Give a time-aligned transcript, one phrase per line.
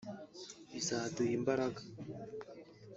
[0.71, 1.81] bizaduha imbaraga